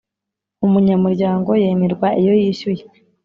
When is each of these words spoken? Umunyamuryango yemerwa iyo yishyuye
Umunyamuryango 0.65 1.49
yemerwa 1.63 2.07
iyo 2.21 2.33
yishyuye 2.41 2.83